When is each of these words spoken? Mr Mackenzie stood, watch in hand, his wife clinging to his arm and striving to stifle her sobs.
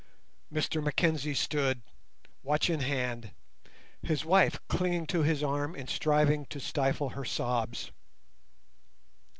Mr 0.51 0.83
Mackenzie 0.83 1.35
stood, 1.35 1.83
watch 2.41 2.71
in 2.71 2.79
hand, 2.79 3.33
his 4.01 4.25
wife 4.25 4.59
clinging 4.67 5.05
to 5.05 5.21
his 5.21 5.43
arm 5.43 5.75
and 5.75 5.87
striving 5.87 6.47
to 6.47 6.59
stifle 6.59 7.09
her 7.09 7.23
sobs. 7.23 7.91